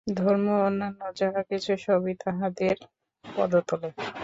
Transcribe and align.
ধর্ম 0.07 0.45
ও 0.53 0.59
অন্যান্য 0.65 1.01
যাহা 1.15 1.41
কিছু, 1.43 1.71
সবই 1.77 2.13
তাহাদের 2.23 2.75
পদতলে। 3.25 3.89